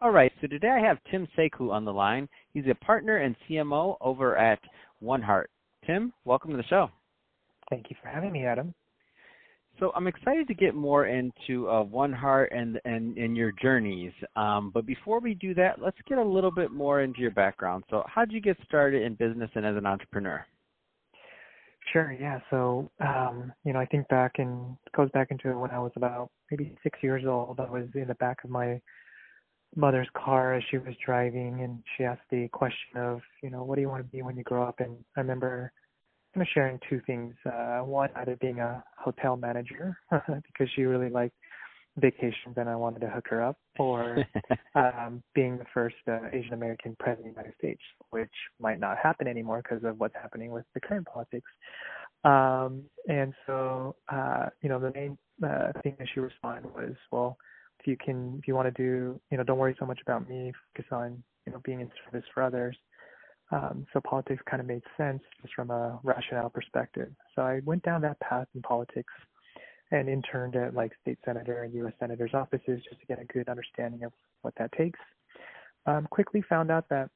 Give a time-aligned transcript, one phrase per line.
[0.00, 2.28] All right, so today I have Tim Sae Koo on the line.
[2.52, 4.58] He's a partner and CMO over at
[5.02, 5.46] OneHeart.
[5.86, 6.90] Tim, welcome to the show.
[7.70, 8.74] Thank you for having me, Adam.
[9.80, 14.12] So I'm excited to get more into uh, OneHeart and, and and your journeys.
[14.36, 17.84] Um, but before we do that, let's get a little bit more into your background.
[17.90, 20.44] So how did you get started in business and as an entrepreneur?
[21.92, 22.16] Sure.
[22.18, 22.38] Yeah.
[22.50, 26.30] So, um, you know, I think back and goes back into when I was about
[26.50, 27.58] maybe six years old.
[27.58, 28.80] I was in the back of my
[29.76, 33.76] mother's car as she was driving, and she asked the question of, you know, what
[33.76, 34.80] do you want to be when you grow up?
[34.80, 35.72] And I remember
[36.34, 37.34] kind of sharing two things.
[37.46, 41.34] Uh, one, either being a hotel manager because she really liked
[41.96, 44.24] vacations and I wanted to hook her up, or
[44.74, 48.98] um, being the first uh, Asian American president of the United States, which might not
[48.98, 51.50] happen anymore because of what's happening with the current politics.
[52.24, 57.36] Um, and so, uh, you know, the main uh, thing that she responded was, well,
[57.84, 60.28] if you can, if you want to do, you know, don't worry so much about
[60.28, 62.76] me, focus on, you know, being in service for others.
[63.52, 67.10] Um, so politics kind of made sense just from a rationale perspective.
[67.36, 69.12] So I went down that path in politics
[69.90, 71.92] and interned at like state senator and U.S.
[72.00, 74.98] senators' offices just to get a good understanding of what that takes.
[75.86, 77.10] Um, quickly found out that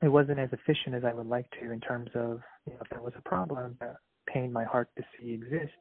[0.00, 2.90] it wasn't as efficient as I would like to in terms of you know if
[2.90, 3.96] there was a problem that
[4.32, 5.74] pained my heart to see exist.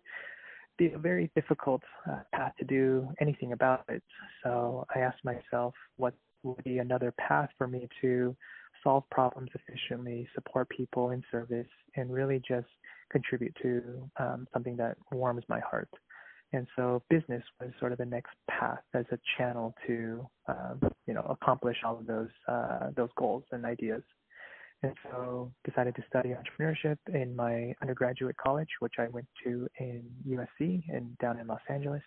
[0.77, 4.03] Be a very difficult uh, path to do anything about it.
[4.43, 8.35] So I asked myself, what would be another path for me to
[8.83, 12.67] solve problems efficiently, support people in service, and really just
[13.11, 15.89] contribute to um, something that warms my heart.
[16.53, 21.13] And so business was sort of the next path as a channel to, um, you
[21.13, 24.03] know, accomplish all of those uh, those goals and ideas.
[24.83, 30.03] And so decided to study entrepreneurship in my undergraduate college, which I went to in
[30.27, 32.03] USC and down in Los Angeles.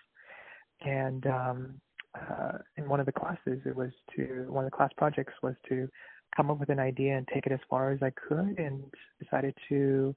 [0.82, 1.80] And um,
[2.14, 5.54] uh, in one of the classes, it was to one of the class projects was
[5.68, 5.88] to
[6.36, 8.84] come up with an idea and take it as far as I could, and
[9.20, 10.14] decided to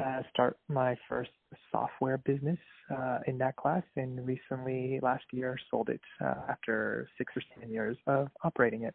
[0.00, 1.30] uh, start my first
[1.72, 2.58] software business
[2.96, 3.82] uh, in that class.
[3.96, 8.94] And recently, last year, sold it uh, after six or seven years of operating it.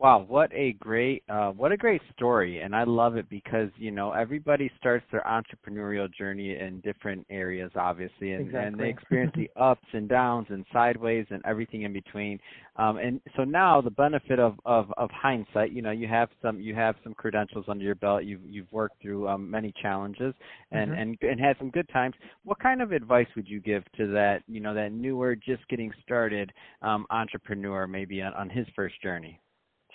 [0.00, 3.90] Wow, what a great uh, what a great story, and I love it because you
[3.90, 8.68] know everybody starts their entrepreneurial journey in different areas, obviously, and, exactly.
[8.68, 12.38] and they experience the ups and downs and sideways and everything in between.
[12.76, 16.60] Um, and so now the benefit of, of of hindsight, you know, you have some
[16.60, 18.22] you have some credentials under your belt.
[18.22, 20.32] You've you've worked through um, many challenges
[20.70, 21.00] and mm-hmm.
[21.00, 22.14] and and had some good times.
[22.44, 25.90] What kind of advice would you give to that you know that newer, just getting
[26.04, 29.40] started um, entrepreneur, maybe on, on his first journey?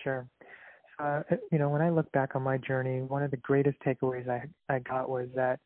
[0.03, 0.27] Sure.
[0.99, 4.29] Uh, you know, when I look back on my journey, one of the greatest takeaways
[4.29, 4.43] I,
[4.73, 5.59] I got was that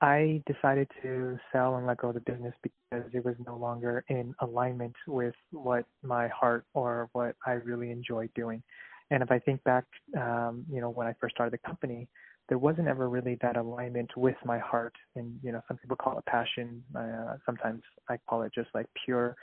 [0.00, 4.04] I decided to sell and let go of the business because it was no longer
[4.08, 8.62] in alignment with what my heart or what I really enjoyed doing.
[9.10, 9.84] And if I think back,
[10.18, 12.08] um, you know, when I first started the company,
[12.48, 14.94] there wasn't ever really that alignment with my heart.
[15.14, 16.82] And, you know, some people call it passion.
[16.96, 19.36] Uh, sometimes I call it just like pure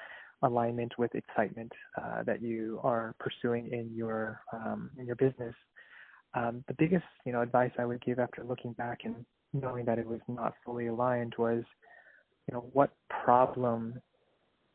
[0.44, 5.55] alignment with excitement uh, that you are pursuing in your um, in your business.
[6.35, 9.99] Um, the biggest you know advice I would give after looking back and knowing that
[9.99, 11.63] it was not fully aligned was,
[12.47, 13.99] you know, what problem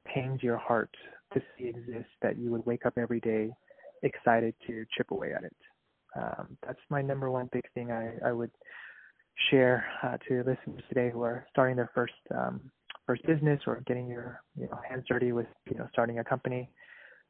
[0.06, 0.94] pains your heart
[1.32, 3.50] to see exist that you would wake up every day
[4.02, 5.56] excited to chip away at it.
[6.16, 8.50] Um, that's my number one big thing I, I would
[9.50, 12.70] share uh, to listeners today who are starting their first um,
[13.06, 16.70] first business or getting your you know hands dirty with you know starting a company.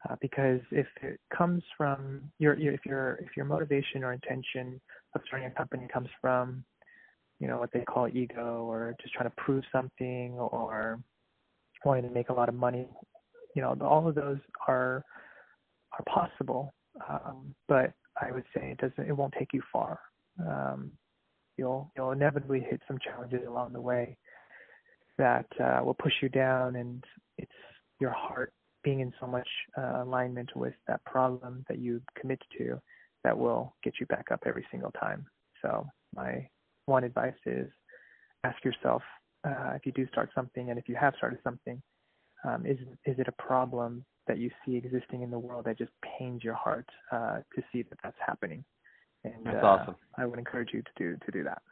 [0.09, 4.81] Uh, because if it comes from your, your if your if your motivation or intention
[5.15, 6.65] of starting a company comes from
[7.41, 11.01] you know what they call ego or just trying to prove something or
[11.85, 12.87] wanting to make a lot of money
[13.55, 14.39] you know all of those
[14.69, 15.05] are
[15.93, 16.75] are possible.
[17.09, 19.99] Um, but I would say it doesn't it won't take you far.
[20.41, 20.93] Um,
[21.57, 24.17] you'll you'll inevitably hit some challenges along the way
[25.19, 27.05] that uh, will push you down, and
[27.39, 27.53] it's
[28.01, 28.53] your heart
[28.83, 32.79] being in so much uh, alignment with that problem that you commit to
[33.23, 35.25] that will get you back up every single time.
[35.63, 36.47] So my
[36.87, 37.69] one advice is
[38.45, 39.03] ask yourself
[39.47, 41.81] uh, if you do start something, and if you have started something,
[42.45, 45.91] um, is is it a problem that you see existing in the world that just
[46.19, 48.65] pains your heart uh, to see that that's happening.
[49.25, 49.97] And that's uh, awesome.
[50.17, 51.63] I would encourage you to do to do that.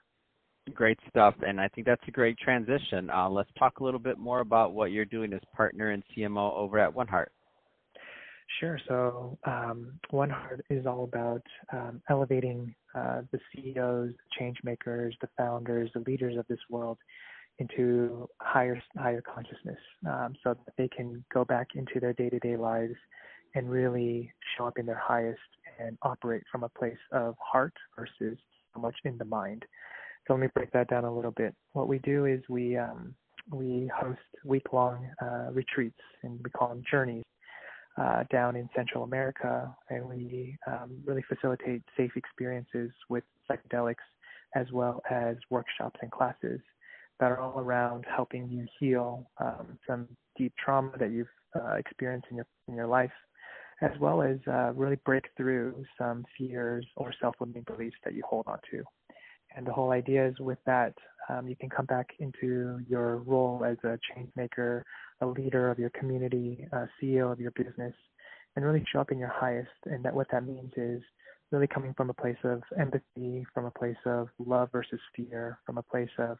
[0.74, 3.10] Great stuff, and I think that's a great transition.
[3.10, 6.54] Uh, let's talk a little bit more about what you're doing as partner and CMO
[6.54, 7.32] over at One Heart.
[8.60, 8.78] Sure.
[8.86, 11.42] So um, One Heart is all about
[11.72, 16.98] um, elevating uh, the CEOs, the change makers, the founders, the leaders of this world
[17.58, 22.94] into higher higher consciousness, um, so that they can go back into their day-to-day lives
[23.54, 25.40] and really show up in their highest
[25.80, 28.38] and operate from a place of heart versus
[28.74, 29.64] so much in the mind.
[30.26, 31.54] So let me break that down a little bit.
[31.72, 33.14] What we do is we um,
[33.50, 37.24] we host week-long uh, retreats, and we call them journeys,
[38.00, 43.96] uh, down in Central America, and we um, really facilitate safe experiences with psychedelics
[44.54, 46.60] as well as workshops and classes
[47.20, 52.26] that are all around helping you heal um, some deep trauma that you've uh, experienced
[52.30, 53.12] in your in your life,
[53.82, 58.46] as well as uh, really break through some fears or self-limiting beliefs that you hold
[58.46, 58.82] on to.
[59.56, 60.94] And the whole idea is with that,
[61.28, 64.84] um, you can come back into your role as a change maker,
[65.20, 67.94] a leader of your community, a CEO of your business,
[68.56, 69.70] and really show up in your highest.
[69.86, 71.02] And that what that means is
[71.50, 75.78] really coming from a place of empathy, from a place of love versus fear, from
[75.78, 76.38] a place of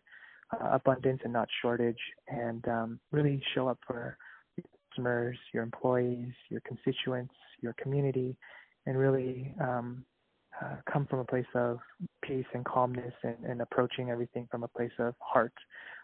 [0.53, 4.17] uh, abundance and not shortage, and um, really show up for
[4.57, 8.37] your customers, your employees, your constituents, your community,
[8.87, 10.05] and really um,
[10.63, 11.79] uh, come from a place of
[12.23, 15.55] peace and calmness and, and, approaching everything from a place of heart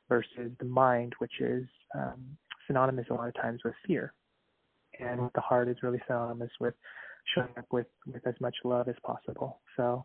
[0.09, 1.65] versus the mind, which is
[1.95, 2.25] um,
[2.67, 4.13] synonymous a lot of times with fear.
[5.01, 6.75] And the heart is really synonymous with
[7.35, 9.61] showing up with, with as much love as possible.
[9.77, 10.03] So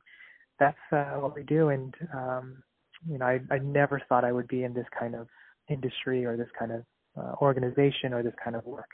[0.60, 1.70] that's uh, what we do.
[1.70, 2.64] And, um,
[3.10, 5.28] you know, I, I never thought I would be in this kind of
[5.70, 6.84] industry or this kind of
[7.18, 8.90] uh, organization or this kind of work.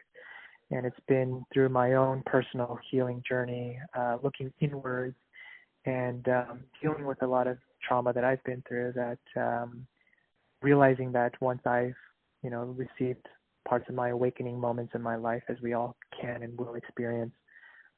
[0.71, 5.15] And it's been through my own personal healing journey, uh, looking inwards
[5.85, 8.93] and um, dealing with a lot of trauma that I've been through.
[8.93, 9.85] That um,
[10.61, 11.95] realizing that once I've
[12.43, 13.27] you know received
[13.67, 17.33] parts of my awakening moments in my life, as we all can and will experience,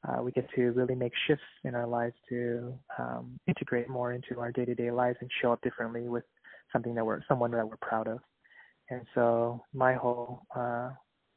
[0.08, 4.38] uh, we get to really make shifts in our lives to um, integrate more into
[4.40, 6.24] our day-to-day lives and show up differently with
[6.72, 8.18] something that we're someone that we're proud of.
[8.90, 10.90] And so my whole uh,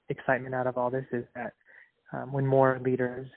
[0.09, 1.53] excitement out of all this is that
[2.11, 3.27] um, when more leaders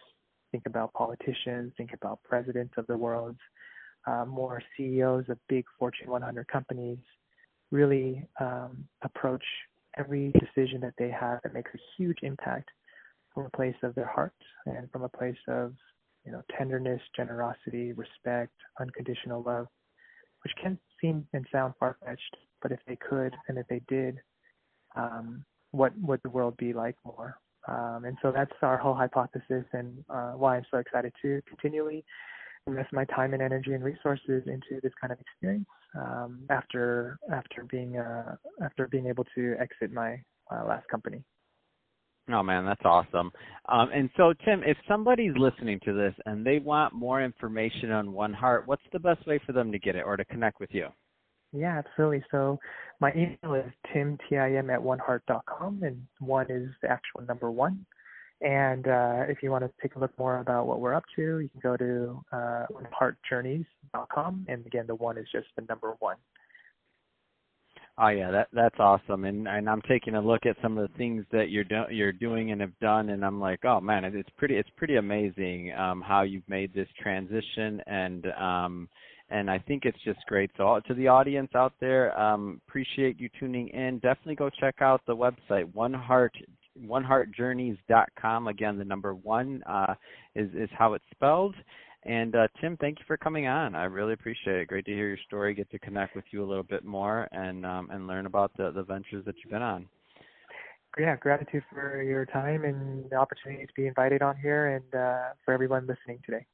[0.50, 3.36] think about politicians, think about presidents of the world,
[4.06, 6.98] uh, more CEOs of big Fortune 100 companies
[7.70, 9.44] really um, approach
[9.98, 12.70] every decision that they have that makes a huge impact
[13.34, 14.32] from a place of their heart
[14.66, 15.74] and from a place of
[16.24, 19.66] you know tenderness, generosity, respect, unconditional love,
[20.42, 24.18] which can seem and sound far fetched, but if they could and if they did,
[24.96, 27.38] um, what would the world be like more?
[27.68, 32.04] Um, and so that's our whole hypothesis and uh, why I'm so excited to continually
[32.66, 35.66] invest my time and energy and resources into this kind of experience
[35.96, 40.20] um, after after being uh, after being able to exit my
[40.50, 41.22] uh, last company.
[42.30, 43.32] Oh man, that's awesome.
[43.68, 48.12] Um, and so, Tim, if somebody's listening to this and they want more information on
[48.12, 50.68] One Heart, what's the best way for them to get it or to connect with
[50.72, 50.88] you?
[51.52, 52.22] Yeah, absolutely.
[52.30, 52.58] So
[53.00, 57.86] my email is tim, T-I-M, at oneheart.com, and one is the actual number one.
[58.40, 61.40] And uh, if you want to take a look more about what we're up to,
[61.40, 64.46] you can go to uh, oneheartjourneys.com.
[64.48, 66.16] And again, the one is just the number one.
[68.00, 70.96] Oh yeah, that that's awesome, and and I'm taking a look at some of the
[70.96, 74.30] things that you're do, you're doing and have done, and I'm like, oh man, it's
[74.36, 78.88] pretty it's pretty amazing um, how you've made this transition, and um,
[79.30, 80.50] and I think it's just great.
[80.56, 83.98] So to the audience out there, um, appreciate you tuning in.
[83.98, 86.34] Definitely go check out the website One Heart
[86.86, 88.48] oneheartjourneys.com.
[88.48, 89.94] Again, the number one uh,
[90.34, 91.54] is is how it's spelled.
[92.04, 93.74] And uh, Tim, thank you for coming on.
[93.74, 94.68] I really appreciate it.
[94.68, 95.54] Great to hear your story.
[95.54, 98.70] Get to connect with you a little bit more and um, and learn about the
[98.70, 99.86] the ventures that you've been on.
[100.98, 105.34] Yeah, gratitude for your time and the opportunity to be invited on here, and uh,
[105.44, 106.46] for everyone listening today.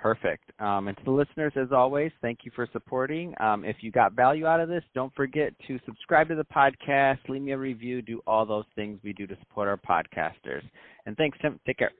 [0.00, 0.52] Perfect.
[0.60, 3.34] Um, and to the listeners, as always, thank you for supporting.
[3.40, 7.18] Um, if you got value out of this, don't forget to subscribe to the podcast,
[7.28, 10.62] leave me a review, do all those things we do to support our podcasters.
[11.06, 11.58] And thanks, Tim.
[11.66, 11.90] Take care.